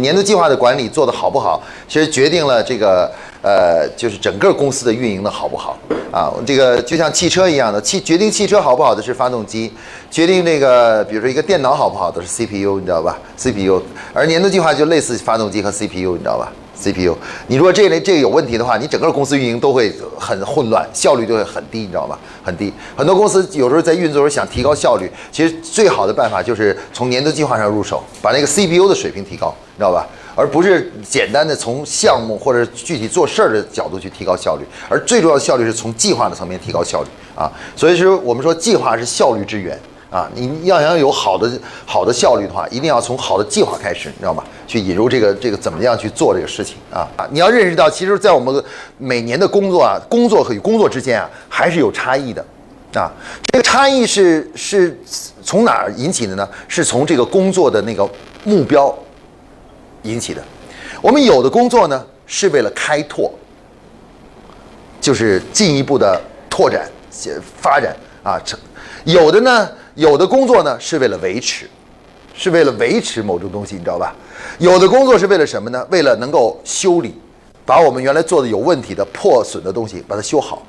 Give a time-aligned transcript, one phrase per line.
[0.00, 3.10] 年度计划的管理做得好不好，其实决定了这个
[3.42, 5.78] 呃，就是整个公司的运营的好不好
[6.10, 6.32] 啊。
[6.46, 9.72] 这个就像汽车一样的，汽决定汽车好不好的是发动机，
[10.10, 13.82] 决定这个比如说一个电脑好不好的是 CPU，你知道吧？CPU，
[14.12, 17.14] 而年度计划就类似发动机和 CPU，你知道吧？CPU，
[17.46, 22.18] 你如果这类这个有问题的话，你整个公司运营都会很混乱，效率就会很低，你知道吗？
[22.42, 22.72] 很低。
[22.96, 30.06] 很多公司有时候在运作时候想提高效率，其实最好的办法就是从年度计划上入手，把那个 CPU 的水平提高，你知道吧？
[30.36, 37.50] 而不是简单的从项目或者具体做事儿的角度去提高效率，而最重要的效率是从计划的层面提高效率啊。
[37.76, 39.78] 所以说我们说计划是效率之源。
[40.10, 41.48] 啊，你要想有好的
[41.86, 44.42] 好的效率的话，一定要从好的计划开始，你知道吗？
[44.66, 47.06] 去引入这个这个怎么样去做这个事情啊？
[47.16, 48.64] 啊，你要认识到，其实，在我们
[48.98, 52.44] 每年的工作啊，工作和与工作之间啊，还是有差异的，
[52.92, 53.12] 啊，
[53.52, 54.98] 这个差异是是
[55.44, 56.48] 从哪儿引起的呢？
[56.66, 58.08] 是从这个工作的那个
[58.42, 58.92] 目标
[60.02, 60.42] 引起的。
[61.00, 63.32] 我们有的工作呢，是为了开拓，
[65.00, 66.90] 就是进一步的拓展、
[67.62, 68.58] 发展啊，成
[69.04, 69.68] 有的呢。
[70.00, 71.68] 有的工作呢是为了维持，
[72.34, 74.14] 是为了维持某种东西，你知道吧？
[74.58, 75.86] 有的工作是为了什么呢？
[75.90, 77.14] 为了能够修理，
[77.66, 80.62] 把我们原来做的有问题的破损的东西把它修好，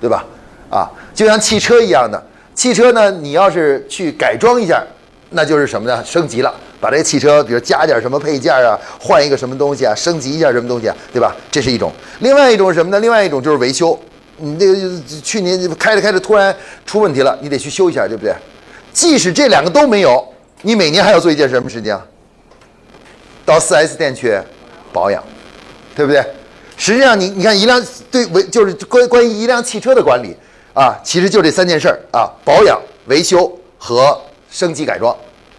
[0.00, 0.26] 对吧？
[0.70, 2.20] 啊，就像汽车一样的，
[2.52, 4.84] 汽车呢，你要是去改装一下，
[5.30, 6.04] 那就是什么呢？
[6.04, 11.32] 升级了，把这个汽车，比如加点什么配件啊，换一个什么东西啊，升级一下什么东西啊，对吧？
[11.48, 11.92] 这是一种。
[12.18, 12.98] 另外一种是什么呢？
[12.98, 13.96] 另外一种就是维修，
[14.38, 16.52] 你这个去年开着开着突然
[16.84, 18.34] 出问题了，你得去修一下，对不对？
[18.94, 20.26] 即使这两个都没有，
[20.62, 22.00] 你每年还要做一件什么事情？
[23.44, 24.38] 到 4S 店去
[24.92, 25.22] 保养，
[25.94, 26.24] 对不对？
[26.76, 30.34] 实际上，你你看一辆对维就是关关于一辆汽车的管理
[30.72, 34.18] 啊，其实就这三件事儿啊：保养、维修和
[34.50, 35.14] 升级改装，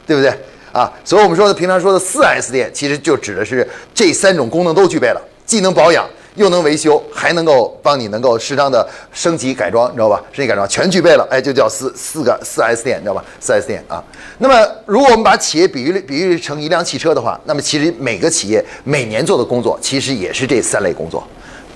[0.08, 0.34] 对不对？
[0.72, 6.10] 啊，所以我们说的平常说的 4S 店，其实就指的是这三种功能都具备了，既能保养。
[6.36, 10.22] 又能维修，还能够帮你能够适当的升级改装，你知道吧？
[10.32, 13.24] 升级改装全具备了，哎，就叫四四个四 S 店，你知道吧？
[13.40, 14.04] 四 S 店啊。
[14.38, 21.26] 那么，如果我们把企业比喻比喻成一辆汽车的话，那么其实每个企业每年做的工作，其实也是这三类工作：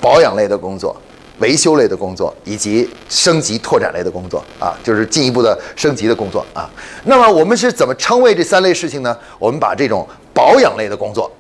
[0.02, 0.96] 保养类的工作、
[1.40, 6.70] 维修类的工作，以及升级拓展类的工作啊，就是进一步的升级的工作啊。
[7.06, 9.18] 那么我们是怎么称谓这三类事情呢？
[9.38, 11.32] 我们把这种保养类的工作。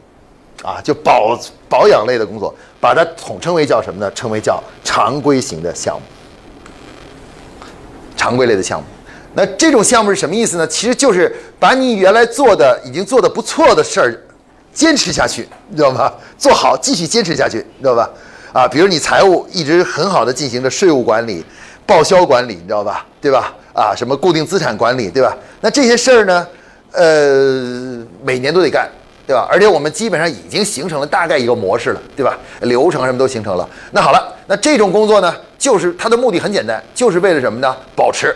[0.63, 4.11] 啊，就保保养类的工作，把它统称为叫什么呢？
[4.13, 7.65] 称为叫常规型的项目，
[8.17, 8.85] 常规类的项目。
[9.33, 10.67] 那这种项目是什么意思呢？
[10.67, 14.19] 其实就是把你原来做的已经做的不错的事儿，
[14.73, 16.11] 坚持下去，你知道吗？
[16.37, 18.09] 做好，继续坚持下去，你知道吧？
[18.51, 21.45] 啊，比如你财务一直很好的进行着税务管理、
[21.85, 23.05] 报销管理，你知道吧？
[23.21, 23.53] 对吧？
[23.73, 25.37] 啊，什么固定资产管理，对吧？
[25.61, 26.47] 那这些事儿呢，
[26.91, 28.89] 呃，每年都得干。
[29.29, 29.47] 对吧？
[29.47, 32.35] 而且我们基本上已经形成了大概一个模式了，对吧？
[32.61, 33.69] 流程什么都形成了。
[33.91, 37.77] 那好了，那这种工作呢，就是它的目的很简单，就是为了什么呢？
[37.95, 38.35] 保持，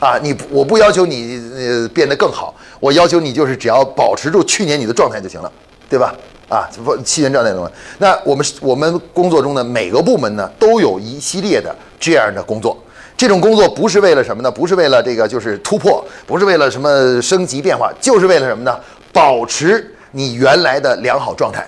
[0.00, 5.52] 啊，你我不要求你呃变得更好，我要求你就是只要保持住去年你的状态就行了，
[5.88, 6.12] 对吧？
[6.48, 12.76] 啊，不去年状态的那我们我们工作中的每个部门呢，都有一系列的这样的工作。
[13.16, 14.50] 这种工作不是为了什么呢？
[14.50, 18.76] 不是为了这个就是突破，不是为了什么升级变化，就是为了什么呢？
[19.12, 19.94] 保持。
[20.10, 21.66] 你原来的良好状态，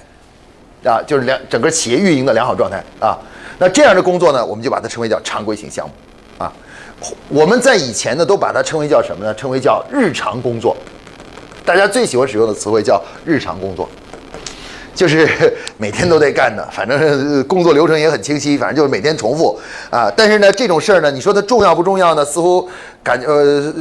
[0.84, 3.18] 啊，就是良整个企业运营的良好状态啊。
[3.58, 5.92] 那这样的工作呢，我们就把它称为叫常规型项目
[6.38, 6.52] 啊。
[7.28, 9.34] 我们在以前呢，都把它称为叫什么呢？
[9.34, 10.76] 称为叫日常工作。
[11.64, 13.88] 大家最喜欢使用的词汇叫日常工作，
[14.94, 15.28] 就是
[15.76, 20.10] 每天都得干的，反正工作流程也很清晰，反正就是每天重复啊。
[20.16, 22.24] 但是呢，这种事儿呢，你说它重要不重要呢？
[22.24, 22.66] 似乎
[23.04, 23.72] 感呃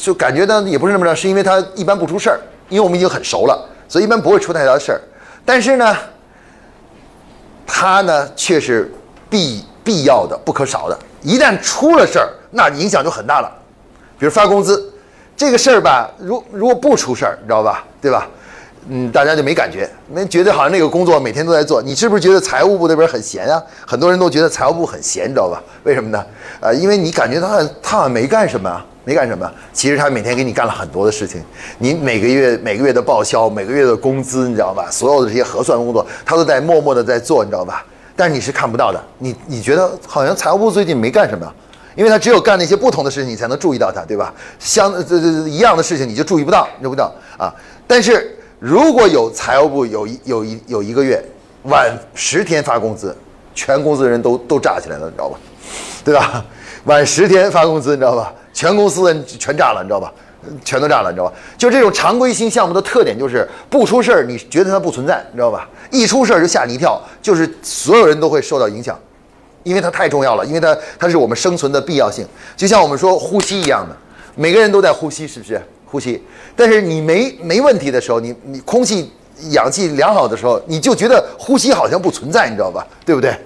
[0.00, 3.70] 就感觉呢也不是那么着，是因为它一般不出事儿，因为我们已经很熟了。
[3.88, 5.00] 所以一般不会出太大的事儿，
[5.44, 5.96] 但是呢，
[7.66, 8.92] 它呢却是
[9.28, 10.98] 必必要的、不可少的。
[11.22, 13.50] 一旦出了事儿，那影响就很大了。
[14.18, 14.92] 比如发工资
[15.36, 17.84] 这个事儿吧，如如果不出事儿，你知道吧？
[18.00, 18.26] 对吧？
[18.88, 21.82] 嗯，大家就没感觉，没觉得好像那个工作每天都在做。
[21.82, 23.62] 你是不是觉得财务部那边很闲啊？
[23.86, 25.62] 很多人都觉得财务部很闲，你知道吧？
[25.84, 26.22] 为什么呢？
[26.60, 28.84] 呃，因为你感觉他他好像没干什么。
[29.04, 31.42] 没干什么，其实他每天给你干了很多的事情。
[31.78, 34.88] 你每个月每个月的报销，每个月的工资，你知道吧？
[34.90, 37.84] 所有的这些核算工作，他都在默默的在做，你知道吧？
[38.16, 39.04] 但是你是看不到的。
[39.18, 41.52] 你你觉得好像财务部最近没干什么，
[41.94, 44.32] 因为他只有干那些不同的事情，你才能注意到他，对吧？
[44.58, 47.52] 相这这一样的事情你就注意不到，注意不到啊。
[47.86, 51.22] 但是如果有财务部有一有一有一个月
[51.64, 53.14] 晚十天发工资，
[53.54, 55.38] 全公司的人都都炸起来了，你知道吧？
[56.04, 56.44] 对吧？
[56.84, 58.32] 晚十天发工资，你知道吧？
[58.54, 60.10] 全公司的全炸了，你知道吧？
[60.64, 61.32] 全都炸了，你知道吧？
[61.58, 65.68] 就这种常规性项目的特点就是不出事儿，你觉得它不存在，你知道吧？
[65.90, 68.98] 一出事儿就吓你一跳，就是所有人都会受到影响，
[69.64, 73.96] 因为它太重要了，因为它它是我们生存的必要性，就像我们说呼吸一样的，
[74.36, 75.60] 每个人都在呼吸，是不是？
[75.86, 76.22] 呼吸，
[76.54, 79.10] 但是你没没问题的时候，你你空气。
[79.50, 82.86] 氧气良好的时候，你就觉得呼吸好像不存在，你知道吧？
[83.04, 83.36] 对不对？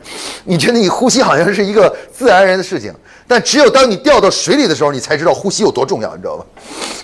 [0.45, 2.93] 你觉得你呼吸好像是一个自然而然的事情，
[3.27, 6.45] 但只有当你掉到水里的时候，你才知道呼吸有多重要，你知道吧？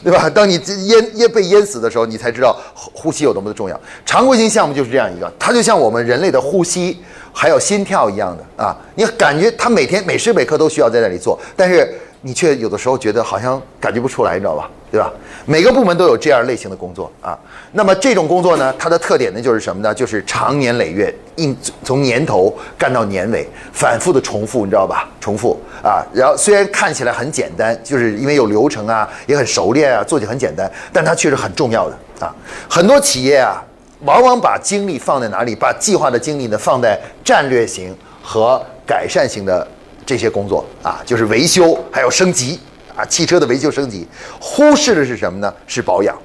[0.02, 0.28] 对吧？
[0.28, 3.80] 当你淹淹被淹死的时候，你才知道呼吸有多么的重要。
[4.04, 6.98] 常规性项目就是这样一个，它就像我们人类的呼吸
[7.32, 14.68] 还有心跳一样的啊，你感觉它每天每时每刻都需要在那里做，但是你却有的时候觉得好像感觉不出来，你知道吧？
[14.90, 15.12] 对吧？
[15.44, 17.38] 每个部门都有这样类型的工作啊。
[17.72, 19.92] 那么这种工作呢，它的特点呢就是什么呢？
[19.92, 25.06] 就是长年累月，应从年头干到年尾，反复的重复，你知道吧？
[25.20, 26.02] 重复啊。
[26.14, 32.34] 然后虽然看起来很简单，就是因为有流程啊，也很熟练啊，做起很简单，但它却是很重要的啊。
[32.70, 33.62] 很多企业啊，
[34.04, 35.54] 往往把精力放在哪里？
[35.54, 39.66] 把计划的精力呢放在战略型和改善型的
[40.06, 42.58] 这些工作啊，就是维修还有升级
[42.96, 44.06] 啊，汽车的维修升级，
[44.40, 45.52] 忽视的是什么呢？
[45.66, 46.16] 是保养。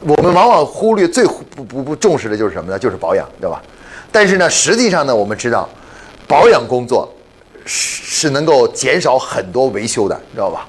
[0.00, 2.78] 我们往往忽略最不不不重视的就是什么呢？
[2.78, 3.60] 就是保养，对吧？
[4.12, 5.68] 但是呢，实际上呢，我们知道，
[6.26, 7.12] 保养工作
[7.64, 10.66] 是是能够减少很多维修的，知道吧？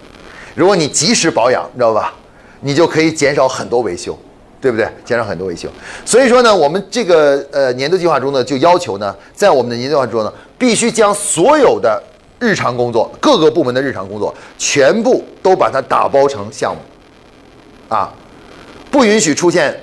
[0.56, 2.14] 如果你及时保养，知道吧？
[2.62, 4.18] 你就可以减少很多维修，
[4.62, 4.88] 对不对？
[5.06, 5.70] 减少很多维修。
[6.06, 12.02] 所以说呢，我们这个呃年度计划中呢，就要求呢，在我们的年度计划中呢，必须将所有的
[12.40, 18.14] 日常工作、各个部门的日常工作，全部都把它打包成项目，啊。
[18.92, 19.80] 不允许出现，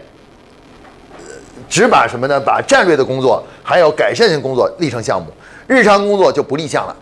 [1.68, 2.40] 只把什么呢？
[2.40, 5.28] 把战略的工作还有改善性工作立成项目，
[5.68, 6.96] 日常工作就不立项了，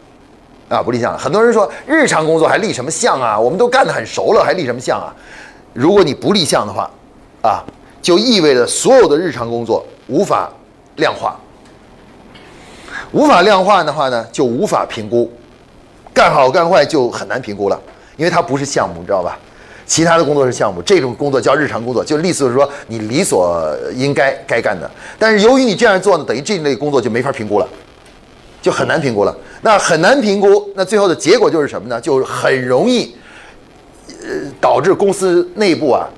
[0.68, 1.18] 啊，不立项了。
[1.18, 3.40] 很多人说日常工作还立什么项啊？
[3.40, 5.08] 我们都干得很熟了，还立什么项啊？
[5.72, 6.90] 如果你不立项的话，
[7.44, 7.62] 啊，
[8.00, 10.50] 就意味着所有的日常工作无法
[10.96, 11.38] 量化，
[13.12, 15.30] 无法量化的话呢，就无法评估，
[16.14, 17.78] 干好干坏就很难评估了，
[18.16, 19.38] 因为它不是项目，你知道吧？
[19.84, 23.62] 其他的工作是项目，这种工作叫日常工作，就意思是说你理所
[23.94, 24.90] 应该该干的。
[25.18, 27.68] 但是由于你这样做呢，等于这类工作就没法评估了，
[28.62, 29.36] 就很难评估了。
[29.60, 32.00] 那很难评估，那最后的结果就是什么呢？
[32.00, 33.14] 就很容易，
[34.22, 36.08] 呃，导致公司内部啊，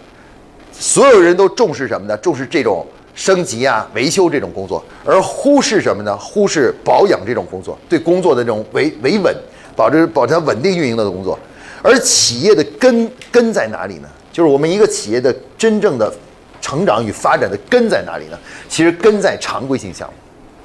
[0.78, 2.16] 所有人都重视什么呢？
[2.18, 6.16] 重视这种升级啊、维修这种工作，而忽视什么呢？
[6.18, 9.34] 忽视保养这种工作，对工作的这种维维稳，
[9.74, 11.38] 保持保持它稳定运营的工作。
[11.82, 14.08] 而企业的根根在哪里呢？
[14.32, 16.12] 就是我们一个企业的真正的
[16.60, 18.38] 成长与发展的根在哪里呢？
[18.68, 20.14] 其实根在常规性项目，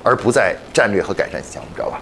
[0.03, 2.01] 而不在战略和改善性项目，知道吧？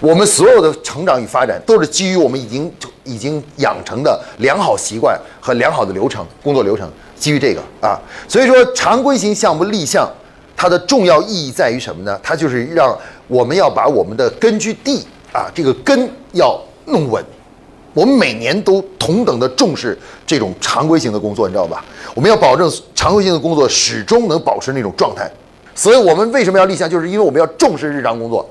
[0.00, 2.72] 我们所有的成长与发展都是基于我们已经
[3.02, 7.98] 已经养成的良好习惯和良好的流程工作流程，基于这个啊。
[8.28, 10.08] 所以说，常规型项目立项，
[10.56, 12.18] 它的重要意义在于什么呢？
[12.22, 12.96] 它就是让
[13.28, 17.24] 我们要把我们的根据地啊，这个根要弄稳。
[17.92, 19.96] 我们每年都同等的重视
[20.26, 21.84] 这种常规型的工作，你知道吧？
[22.12, 25.30] 我们要保证常规性的工作始终能保持那种状态。
[25.76, 26.90] 所以，我们为什么要立项？
[26.90, 28.48] 就是因为我们要重视日常工作。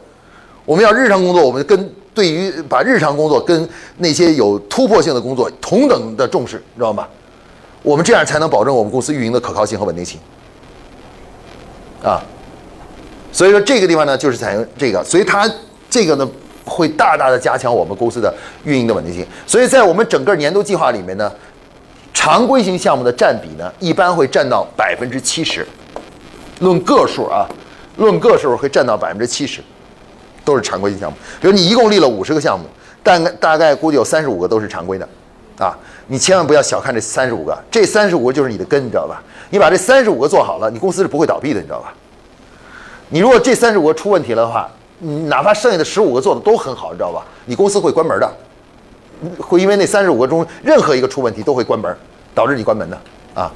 [0.66, 3.68] 我们要日常工作，我们跟对于把日常工作跟
[3.98, 7.06] 那些有突破性的工作同等的重视，你知道吗？
[7.84, 10.20] 我们这样才能保证我们公司运营的可靠性和稳定性。
[12.04, 12.20] 啊，
[13.32, 15.48] 所以说这个地方呢，就是采用这个，所以它
[15.88, 16.28] 这个呢。
[16.66, 21.30] 会大大的加强我们公司的运营的稳定性，所以在我们整个年度计划里面呢，
[22.14, 25.68] 常规型项目的占比呢，一般会占到百分之七十，
[26.62, 27.46] 论个数啊，
[27.98, 29.62] 论个数会占到百分之七十，
[30.46, 31.18] 都是常规性项目。
[31.42, 32.66] 比如你一共立了五十个项目，
[33.04, 35.06] 大概大概估计有三十五个都是常规的，
[35.58, 39.22] 啊，你千万不要小看这三十五个，这三十五个就是你的根，你知道吧？
[39.50, 41.94] 你把这三十五个做好了，你公司是不会倒闭的，你知道吧？
[43.10, 44.70] 你如果这三十五个出问题了的话，
[45.00, 47.24] 你哪怕剩下的十五个做的都很好，你知道吧？
[47.46, 48.34] 你公司会关门的，
[49.40, 51.96] 会因为那三十五个中任何一个出问题都会关门，
[52.34, 53.00] 导致你关门的
[53.34, 53.52] 啊。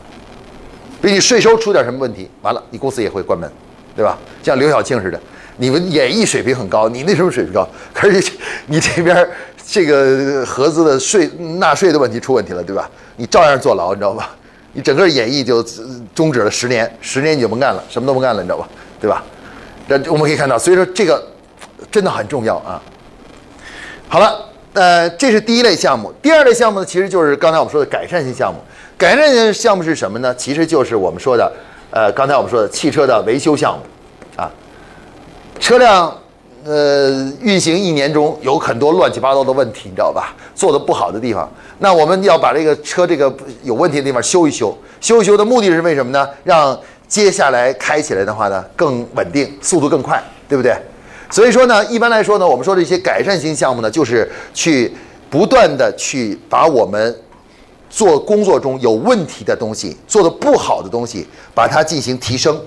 [1.02, 3.52] 比你税收出点什么问题，完了你公司也会关门，
[3.96, 4.18] 对吧？
[4.42, 5.20] 像刘晓庆似的，
[5.58, 7.68] 你们演艺水平很高，你那什么水平高？
[7.94, 8.32] 可是
[8.66, 9.28] 你这边
[9.70, 11.28] 这个合资的税
[11.60, 12.90] 纳税的问题出问题了，对吧？
[13.18, 14.30] 你照样坐牢，你知道吧？
[14.72, 15.62] 你整个演艺就
[16.16, 18.68] 终止了十年，十年你就甭干了，什么都不干了，你知道吧？
[19.00, 19.24] 对吧？
[19.88, 21.22] 这我们可以看到，所以说这个。
[21.92, 22.82] 真的很重要啊！
[24.10, 26.12] 好了，呃，这是第一类项目。
[26.24, 28.60] 第二类项目呢，其实就是刚才我们说的改善性项目。
[28.98, 30.34] 改善性项目是什么呢？
[30.36, 31.50] 其实就是我们说的，
[31.92, 33.84] 呃，刚才我们说的汽车的维修项目
[34.36, 34.52] 啊。
[35.60, 36.14] 车辆
[36.68, 40.36] 呃，运行一年中有很多乱七八糟的问题，你知道吧？
[40.54, 43.34] 做的不好的地方，那我们要把这个车这个
[43.64, 46.28] 有问题的地方修一修，修一修的目的是为什么呢？
[46.44, 50.76] 让接下来开起来的话呢更稳定，速度更快，对不对？
[51.30, 54.94] 所以说呢，一般来说呢，我们说这些改善型项目呢，就是去
[55.30, 57.18] 不断的去把我们
[57.90, 62.60] 做工作中有问题的东西、做的不好的东西，把它进行提升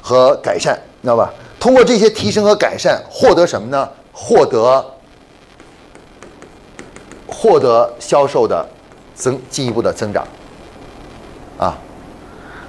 [0.00, 1.32] 和改善，知道吧？
[1.60, 3.88] 通过这些提升和改善，获得什么呢？
[4.12, 4.84] 获得
[7.26, 8.66] 获得销售的
[9.14, 10.26] 增进一步的增长
[11.58, 11.76] 啊。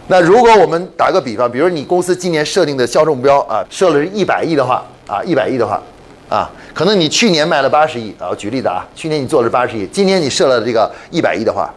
[0.07, 5.81] 那如果我们打个比方，比如你公司今年设定的销售目标啊，设了是一百亿的话啊，一百亿的话
[6.29, 11.73] 啊，可能你去年卖了八十亿啊，举例子啊，去年你做了八十亿，今年你设了这个一百亿的话，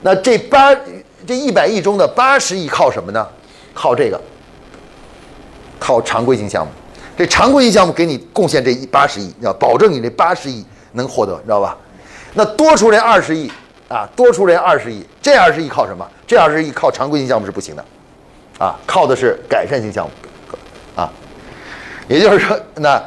[0.00, 0.74] 那这八
[1.26, 3.26] 这一百亿中的八十亿靠什么呢？
[3.74, 4.18] 靠这个。
[5.84, 6.72] 靠常规性项目，
[7.14, 11.76] 这常规性项目给你贡献这一八十亿，要保证你这八十亿能获得，知道吧？
[12.32, 13.52] 那多出这二十亿
[13.86, 16.08] 啊，多出这二十亿，这二十亿靠什么？
[16.26, 17.84] 这二十亿靠常规性项目是不行的，
[18.58, 20.10] 啊，靠的是改善性项目，
[20.96, 21.12] 啊，
[22.08, 22.98] 也就是说，那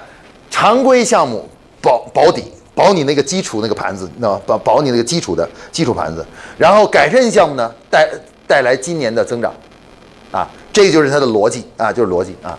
[0.51, 1.49] 常规项目
[1.81, 2.43] 保保底，
[2.75, 4.41] 保你那个基础那个盘子，知道吧？
[4.45, 6.23] 保保你那个基础的基础盘子，
[6.59, 8.07] 然后改善性项目呢带
[8.45, 9.51] 带来今年的增长，
[10.31, 12.55] 啊，这就是它的逻辑啊，就是逻辑啊。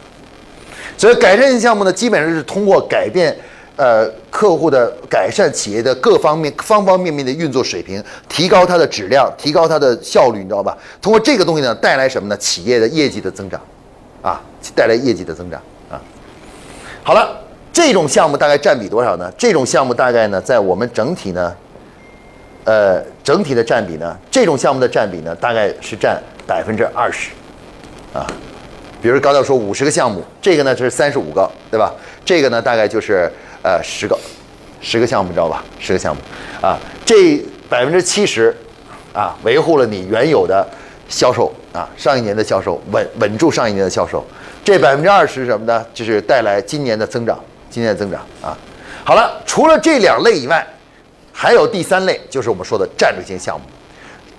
[0.97, 3.33] 所以改善性项目呢，基本上是通过改变，
[3.77, 10.77] 呃，客户的改善企业的各方面方方面面的运作水平，提高它的质量，提高它的效率，你知道吧？
[11.01, 12.37] 通过这个东西呢，带来什么呢？
[12.39, 13.61] 企业的业绩的增长，
[14.21, 14.41] 啊，
[14.75, 16.03] 带来业绩的增长啊。
[17.05, 17.39] 好了，
[17.73, 19.33] 这种项目大概占比多少呢？
[19.39, 21.55] 这种项目大概呢，在我们整体呢，
[22.65, 27.31] 呃，整体的占比呢，这种项目的占比呢，大概是占百分之二十，
[28.19, 28.27] 啊。
[29.01, 31.95] 比如刚才说五十个项目，这个呢是三十五个，对吧？
[32.25, 33.31] 这个呢大概就是
[33.63, 34.19] 呃十个，
[34.81, 35.63] 十个项目，知道吧？
[35.79, 36.21] 十个项目，
[36.61, 38.53] 啊，这百分之七十，
[39.13, 40.67] 啊，维护了你原有的
[41.09, 44.27] 销售啊，上一年的销售稳稳住上一年的销售。
[44.65, 45.87] 这百分之二十是什么呢？
[45.95, 47.39] 就是带来今年的增长，
[47.71, 48.59] 今年的增长啊。
[49.05, 50.67] 好了，除了这两类以外，
[51.33, 53.65] 还有第三类，就是我们说的战略性项目。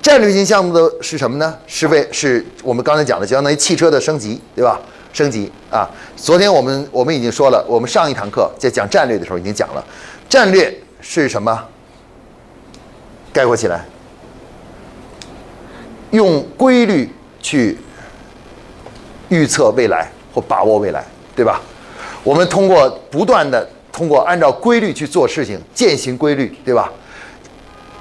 [0.02, 1.58] 战略性项目的是什么呢？
[1.68, 4.80] 是为是我们刚才讲的，相当于汽车的升级，对吧？
[5.12, 5.90] 升级啊！
[6.16, 9.84] 昨天我们我们已经说了，我们上一堂课在讲战略的时候已经讲了，
[10.30, 11.66] 战略是什么？
[13.34, 13.86] 概括起来，
[16.12, 17.10] 用规律
[17.42, 17.78] 去
[19.30, 21.04] 预测未来或把握未来，
[21.36, 21.60] 对吧？
[22.24, 26.92] 我们通过不断的通过按照规律去做事情，践行规律，对吧？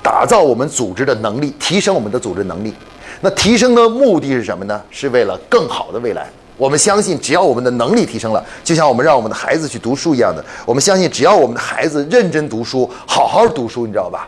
[0.09, 2.73] 打造我们组织的能力，提升我们的组织能力。
[3.21, 4.83] 那提升的目的是什么呢？
[4.91, 6.27] 是为了更好的未来。
[6.57, 14.27] 我们相信，只要我们的能力提升了，就像我们让我们的孩子去读书一样的，我们相信，只要我们的孩子认真读书，好好读书，你知道吧？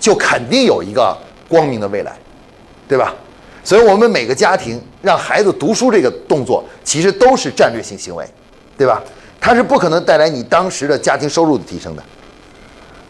[0.00, 1.16] 就肯定有一个
[1.48, 2.12] 光明的未来，
[2.88, 3.14] 对吧？
[3.62, 8.26] 所以，我们每个家庭让孩子读书这个动作，其实都是战略性行为，
[8.76, 9.00] 对吧？
[9.40, 12.02] 它是不可能带来你当时的家庭收入的提升的，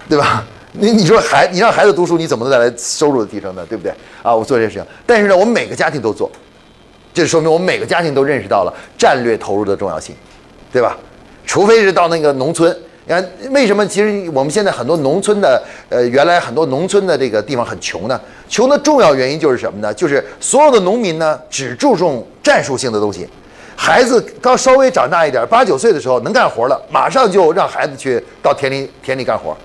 [0.06, 0.44] 对吧？
[0.72, 3.66] 你你说孩你让孩子读书，你怎么能带来收入的提升呢？
[3.68, 3.92] 对不对？
[4.22, 6.30] 啊，我做这些事情，但是呢，我们每个家庭都做，
[7.12, 10.14] 这说明我们每个家庭都认识到了战略投入的重要性，
[10.72, 10.96] 对吧？
[11.44, 12.70] 除非是到那个农村，
[13.04, 13.84] 你看为什么？
[13.84, 18.20] 其实我们现在很多农村的，呃，原来很多农村的这个地方很穷呢？
[18.48, 19.92] 穷的重要原因就是什么呢？
[19.92, 23.28] 就是所有的农民呢只注重战术性的东西，
[23.74, 29.56] 孩子刚稍微长大一点，八九岁的时候能干活了，马上就让孩子去到田里田里干活。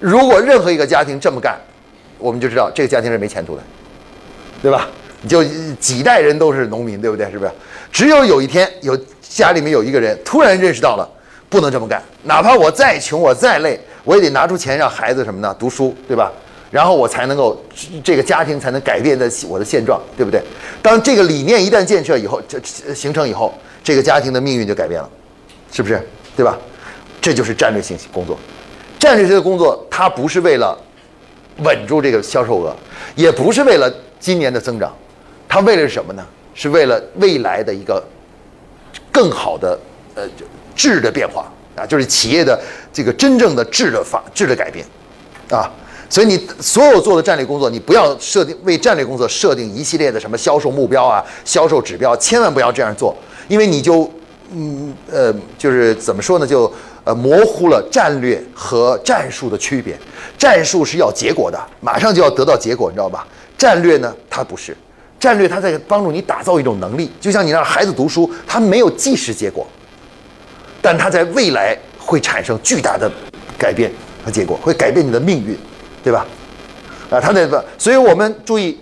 [0.00, 1.58] 如果任何一个家庭这么干，
[2.18, 3.62] 我们就知道这个家庭是没前途的，
[4.62, 4.88] 对吧？
[5.26, 5.42] 就
[5.80, 7.30] 几代人都是农民，对不对？
[7.30, 7.50] 是不是？
[7.90, 11.08] 只有有一天有家里面有一个人突然认识到了，
[11.48, 15.56] 不能这么干，哪怕我再穷，我再累，我也得拿出钱让孩子什么呢？
[15.58, 16.30] 读书，对吧？
[16.70, 17.58] 然后我才能够
[18.02, 20.42] 这个家庭才能改变的我的现状，对不对？
[20.82, 22.60] 当这个理念一旦建设以后，这
[22.92, 25.08] 形成以后，这个家庭的命运就改变了，
[25.72, 26.06] 是不是？
[26.36, 26.58] 对吧？
[27.20, 28.38] 这就是战略性工作。
[29.04, 30.74] 战略性的工作，它不是为了
[31.58, 32.74] 稳住这个销售额，
[33.14, 34.90] 也不是为了今年的增长，
[35.46, 36.24] 它为了什么呢？
[36.54, 38.02] 是为了未来的一个
[39.12, 39.78] 更好的
[40.14, 40.22] 呃
[40.74, 42.58] 质的变化啊，就是企业的
[42.94, 44.86] 这个真正的质的发质的改变
[45.50, 45.70] 啊。
[46.08, 53.14] 所以你所有做的战略工作，你不要设定为战略工作设定一系列的什么销售目标啊、销售指标，千万不要这样做，
[53.48, 54.10] 因为你就
[54.50, 56.72] 嗯呃，就是怎么说呢，就。
[57.04, 59.96] 呃，模糊了战略和战术的区别。
[60.38, 63.26] 战术是要结果的，马上就要得到结果，你知道吧？
[63.56, 64.76] 战略呢，它不是。
[65.20, 69.66] 战略它在帮助你打造一种能力，就像你让孩子读书，他没有即时结果，
[70.82, 73.10] 但他在未来会产生巨大的
[73.56, 73.90] 改变
[74.22, 75.56] 和结果，会改变你的命运，
[76.02, 76.26] 对吧？
[77.10, 78.78] 啊，它那个，所以我们注意，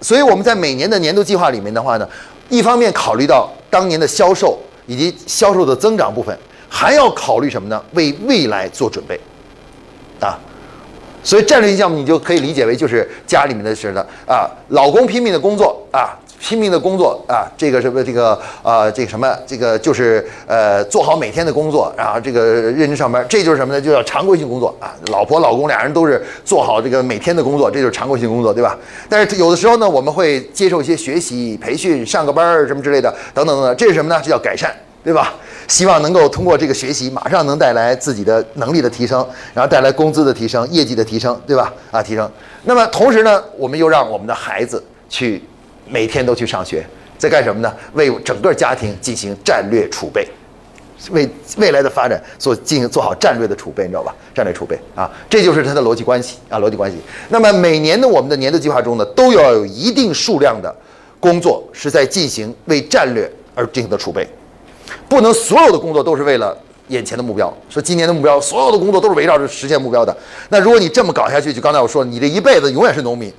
[0.00, 2.08] 所以我们在每年的年度计划里面的话呢，
[2.48, 6.36] 一方面考虑到当年的销售以及销售的增长部分，
[6.76, 7.82] 还要考虑什么呢？
[7.94, 9.18] 为未来做准备，
[10.20, 10.38] 啊。
[11.24, 23.80] 所以战略性项目你就可以理解为就是家里面的事了啊，老公拼命的工作啊，拼命的工作啊，这个什么这个啊这个什么这个就是呃做好每天的工作，然后这个认真上班，这就是什么呢？
[23.80, 24.94] 就叫常规性工作啊。
[25.06, 28.76] 老婆老公俩人都是做好这个每天的工作，这就是常规性工作，对吧？
[29.08, 34.20] 但是有的时候呢，我们会接受一些学习培训，上个班儿什么之类的，等等等等，这是什么呢？
[34.22, 34.70] 这叫改善。
[35.06, 35.32] 对吧？
[35.68, 41.72] 希望能够通过这个学习，马上能带来自己的能力的提升，然后带来工资的提升、业绩的提升，对吧？
[41.90, 42.30] 啊，提升。
[42.64, 45.42] 那么同时呢，我们又让我们的孩子去
[45.88, 46.86] 每天都去上学，
[47.18, 47.74] 在干什么呢？
[47.94, 50.28] 为整个家庭进行战略储备，
[51.10, 54.14] 为未来的发展做进行做好战略的储备，你知道吧？
[54.34, 56.98] 战略储备啊，这就是它的逻辑关系啊，逻辑关系。
[57.28, 60.74] 那么每年的我们的年度计划中呢，都要有一定数量的
[61.18, 64.28] 工作是在进行为战略而进行的储备。
[65.08, 66.56] 不能所有的工作都是为了
[66.88, 67.52] 眼前的目标。
[67.68, 70.16] 说今年的目标，所有的工作都是围绕着实现目标的。
[70.48, 73.32] 那如果你这么搞下去，就刚才我说，你这一辈子永远是农民，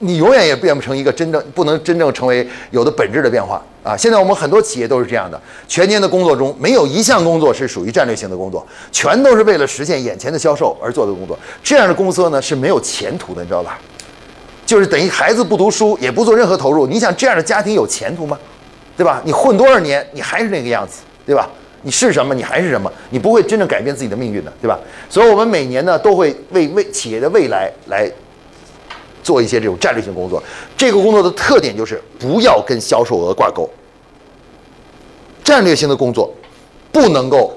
[0.00, 3.96] 你永远也变不成一个真正不能真正成为有的本质的变化啊！
[3.96, 11.38] 现在我们很多企业都是这样的，全年的工作中没有一项工作是属于战略性的工作，全都是为了实现眼前的销售而做的工作。
[11.62, 13.78] 这样的公司呢是没有前途的，你知道吧？
[14.66, 16.86] 就是等于孩子不读书，也不做任何投入。
[16.86, 18.38] 你想这样的家庭有前途吗？
[18.98, 19.22] 对吧？
[19.24, 21.48] 你混多少年，你还是那个样子，对吧？
[21.82, 24.76] 你是什么，你还是什么，你不会真正改变自己的命运的，对吧？
[25.08, 28.10] 所以，我们每年呢，都会为为企业的未来来
[29.22, 30.42] 做一些这种战略性工作。
[30.76, 33.70] 这个工作的特点就是不要跟销售额挂钩。
[35.44, 36.34] 战略性的工作
[36.90, 37.56] 不能够，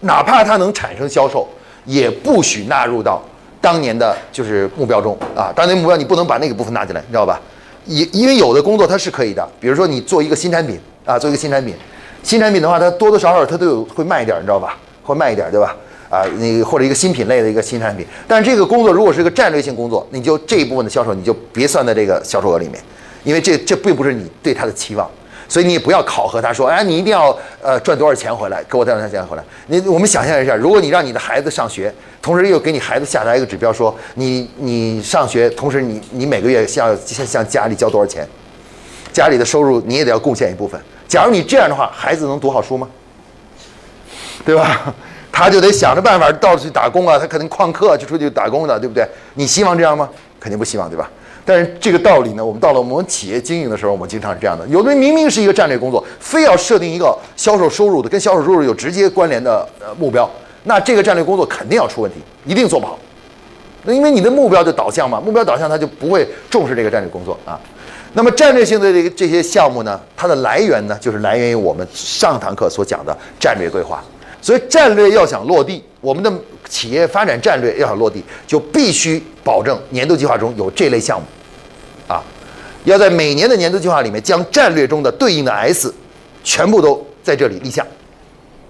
[0.00, 1.48] 哪怕它能产生销售，
[1.86, 3.22] 也不许纳入到
[3.62, 5.50] 当年的就是目标中啊。
[5.56, 7.40] 当年目标你不能把那个部分纳进来，你知道吧？
[7.86, 11.74] 因因为有的工作它是可以的，比如说你做一个新产品啊，做一个新产品，
[12.22, 14.76] 新产品的话，它多多少少它都有会慢一点，你知道吧？
[15.02, 15.76] 会慢一点，对吧？
[16.08, 22.78] 啊，你或者一个新品类的一个新产品，但是这个工作如果是一个战略性工作，你就这一部分的销售你就别算在这个销售额里面，
[23.24, 25.10] 因为这这并不是你对他的期望。
[25.52, 29.44] 所以你也不要考核他说，哎，你一定要呃赚多少钱回来，给我带多少钱回来。
[29.66, 38.26] 你我们想象一下，如果你让你的孩子上学，同时又给你孩子下达一个指标，说你你上学，同时你你每个月向向向家里交多少钱，
[39.12, 40.80] 家里的收入你也得要贡献一部分。
[41.06, 42.88] 假如你这样的话，孩子能读好书吗？
[44.46, 44.94] 对吧？
[45.30, 49.06] 他就得想着办法到处去打工啊，他肯定旷课去出去打工的，对不对？
[49.34, 50.08] 你希望这样吗？
[50.40, 51.10] 肯定不希望，对吧？
[51.44, 60.30] 但是这个道理呢，我们到了我们企业经营的时候，我们经常是这样的：有的人明明是一个战略工作，非要设定一个销售收入的跟销售收入有直接关联的呃目标，
[60.64, 62.98] 那这个战略工作肯定要出问题，一定做不好。
[63.84, 67.58] 那因为你的目标就导向嘛，目标导向他就不会重视这个战略工作啊。
[68.12, 74.04] 那么战略性的这个这些项目呢，它的来源呢，就是来源于我们上堂课所讲的战略规划。
[74.40, 76.30] 所以战略要想落地，我们的
[76.72, 81.26] 企业发展战略要想落地，就必须保证年度计划中有这类项目，
[82.08, 82.24] 啊，
[82.84, 85.92] 要在每年的年度计划里面将战略中的对应的 S，
[86.42, 87.86] 全部都在这里立项，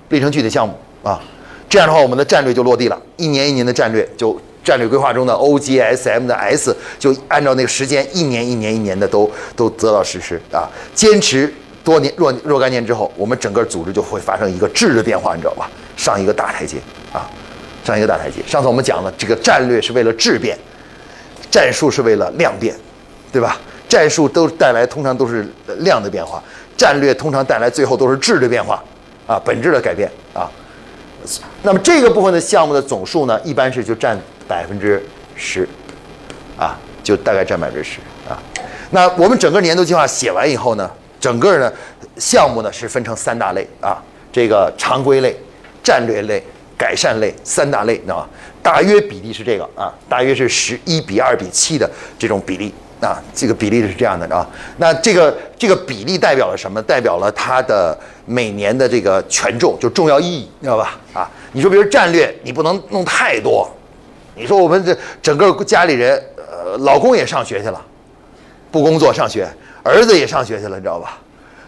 [0.08, 1.20] 立成具体项目啊，
[1.68, 11.54] 这样的话我们的战略就落地了，一年一年的战略就战略规划中的 O G S M 的 S 就按照那个时间一年一年一年的都都得到实施啊，坚持。
[11.84, 15.68] 多年若若干年之后，我们整个组织就会发生一个质的变化，你知道吧？
[15.96, 16.76] 上一个大台阶
[17.12, 17.28] 啊，
[17.84, 18.42] 上一个大台阶。
[18.46, 20.56] 上次我们讲了，这个战略是为了质变，
[21.50, 22.74] 战术是为了量变，
[23.32, 23.58] 对吧？
[23.88, 25.46] 战术都带来通常都是
[25.80, 26.42] 量的变化，
[26.76, 28.82] 战略通常带来最后都是质的变化
[29.26, 30.50] 啊，本质的改变啊。
[31.62, 34.18] 那么这个部分的项目的总数呢，一般是就占
[34.48, 35.04] 百分之
[35.36, 35.68] 十
[36.56, 38.40] 啊，就大概占百分之十啊。
[38.90, 40.90] 那我们整个年度计划写完以后呢？
[41.20, 41.72] 整个呢，
[42.16, 45.36] 项目呢是分成三大类啊，这个常规类、
[45.80, 46.42] 战略类、
[46.82, 48.28] 改善类三大类，知道吗？
[48.60, 54.44] 大约比例是这个啊，大约是十一比二比七的这种比例啊，这个比例是这样的啊。
[54.78, 56.82] 那这个这个比例代表了什么？
[56.82, 60.98] 代表了它的每年的这个权重，就重要意义，知道吧？
[61.14, 63.70] 啊，你说比如战略，你不能弄太多。
[64.34, 67.80] 你说我们这整个家里人，呃，老公也上学去了，
[68.72, 69.48] 不工作上学。
[69.84, 71.20] 儿子也上学去了，你知道吧？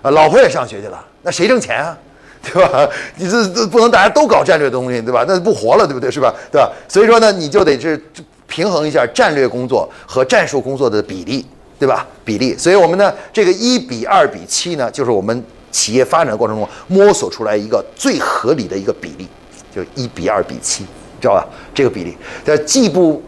[0.03, 1.97] 啊，老婆也上学去了，那谁挣钱啊？
[2.45, 2.89] 对吧？
[3.17, 5.25] 你这这不能大家都搞战略的东西，对吧？
[5.27, 6.11] 那不活了，对不对？
[6.11, 6.33] 是吧？
[6.53, 6.71] 对吧？
[6.89, 8.01] 所以说呢，你就得是
[8.47, 11.45] 平衡一下战略工作和战术工作的比例，
[11.79, 12.07] 对吧？
[12.25, 12.57] 比例。
[12.57, 19.27] 所以我们呢，这个一比二比七呢，就是我们企业发展过程中摸索出来一个最合理的一个比例，
[19.75, 20.85] 就一比二比七，
[21.21, 21.47] 知道吧？
[21.75, 23.23] 这个比例，它既不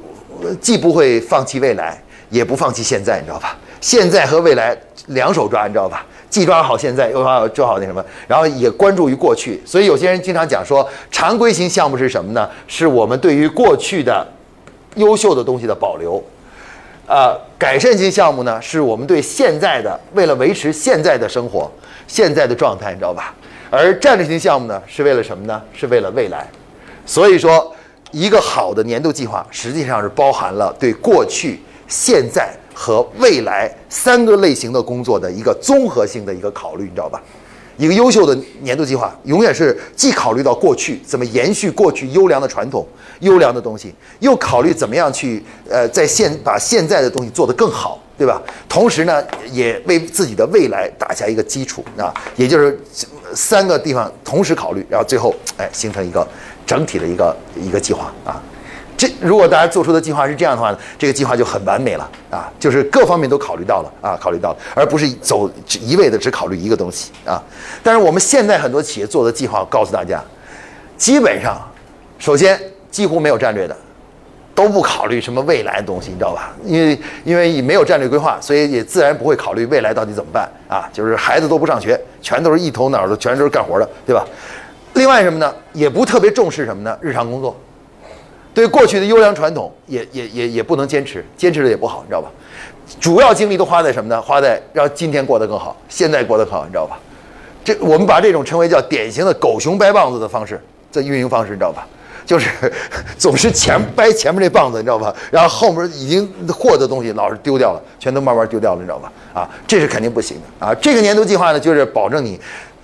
[0.61, 2.01] 既不会放弃未来，
[2.31, 3.57] 也不放弃现在，你知道吧？
[3.81, 4.77] 现在和未来
[5.09, 6.05] 两手抓，你知道吧？
[6.29, 9.63] 既抓好现在，又抓抓好那什么，然后也关注于过去。
[9.65, 12.49] 所以有些人经常讲说，常规型项目是什么呢？
[12.67, 14.27] 是我们对于过去的
[14.97, 16.23] 优秀的东西的保留。
[17.07, 21.71] 呃，改善型项目呢，是我们对现在的为了维持现在的生活、
[22.09, 23.33] 现在的状态，你知道吧？
[23.71, 25.63] 而战略型项目呢，是为了什么呢？
[25.73, 26.49] 是为了未来。
[27.05, 27.73] 所以说，
[28.11, 37.23] 一个好的年度计划实际上是包含了对过去、现在和未来三个类型的工作的一个综合性的一个考虑，你知道吧？
[37.79, 42.87] 一个优秀的年度计划，永远是既考虑到过去怎么延续过去优良的传统、
[43.21, 48.43] 优良的东西，又考虑怎么样去呃在现把现在的东西做得更好，对吧？
[48.69, 52.79] 同时呢，也为自己的未来打下一个基础啊，也就是
[53.35, 56.27] 三个地方同时考虑，然后最后哎形成一个
[56.67, 58.43] 整体的一个一个计划啊。
[58.97, 67.43] 这如果大家做出的计划是这样的话呢，这个计划就很完美了啊，就是各方面都考虑到了啊，考虑到了，而不是走一味的只考虑一个东西啊。
[67.83, 70.23] 但是我们现在很多企业做的计划，告诉大家，
[70.97, 71.61] 基本上，
[72.19, 72.59] 首先
[72.91, 73.77] 几乎没有战略的，
[74.55, 76.57] 都不考虑什么未来的东西，你知道吧？
[76.65, 80.89] 因为因为没有战略规划，所以也自然不会考虑未来到底怎么办啊。
[80.91, 84.25] 就是孩子都不上学，全都是一头脑的，全都是干活的，对吧？
[84.95, 85.55] 另外什么呢？
[85.75, 86.97] 也不特别重视什么呢？
[87.03, 87.55] 日常工作。
[88.57, 92.31] 对过去的优良传统也也也也不能坚持，坚持的也不好，你知道吧？
[92.99, 94.23] 主要精力都花在什么呢？
[94.23, 96.99] 花在让今天过得更好，现在过得好，你知道吧？
[97.63, 100.59] 这我们把这种称为叫典型的狗熊掰棒子的方式，
[100.91, 101.87] 这运营方式，你知道吧？
[102.25, 102.49] 就是
[103.19, 105.15] 总是前掰前面这棒子，你知道吧？
[105.31, 109.13] 然后后面已经获得东西老是丢掉了，全都慢慢丢掉了，你知道吧？
[109.35, 110.75] 啊，这是肯定不行的啊！
[110.77, 112.41] 这个年度计划呢，就是保证你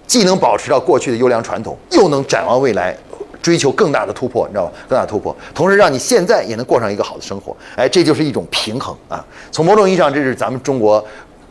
[0.07, 2.95] 既能保持到过去的优良传统，又能展望未来。
[3.43, 4.73] 追求更大的突破，你知道吧？
[4.89, 7.55] 更大的突破，同时让你现在也能过上一个好的生活。
[7.77, 9.23] 哎，这就是一种平衡啊！
[9.51, 11.05] 从某种意义上，这是咱们中国，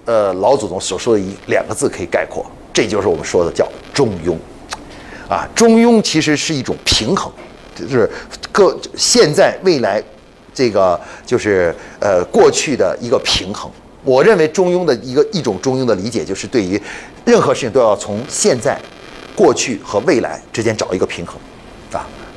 [0.06, 4.36] 呃，老祖宗所说的一两个字可以概括，这就是我们说的叫中庸。
[5.28, 7.32] 啊，中庸其实是一种平衡，
[7.76, 8.10] 就是
[8.52, 10.02] 各现在未来，
[10.54, 13.70] 这个就是呃过去的一个平衡。
[14.04, 16.82] 我认为中庸的一个一种中庸的理解，就是对于
[17.24, 18.80] 任何事情都要从现在、
[19.36, 21.36] 过去和未来之间找一个平衡。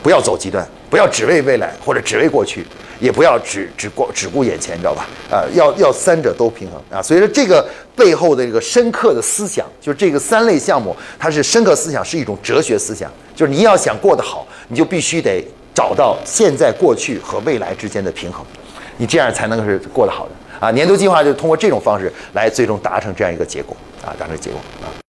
[0.05, 2.63] 不要走极端，不要只为未来或者只为过去，
[3.01, 5.07] 也不要只只过只顾眼前，你知道吧？
[5.31, 7.01] 啊，要要三者都平衡啊。
[7.01, 13.11] 所以说这个背后的这个深刻的思想，就是这个三类项目，它是深刻思想，是一种哲学思想。
[13.35, 18.45] 就是你要想过得好，你就必须得找到现在、过去和未来之间的平衡，
[18.99, 20.71] 你这样才能是过得好的啊。
[20.71, 25.01] 年度计划就通过这种方式来最终达成这样一个结果啊，达成结果啊。